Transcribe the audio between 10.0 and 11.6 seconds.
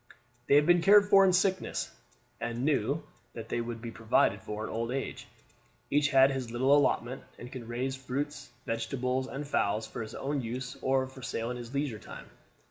his own use or for sale in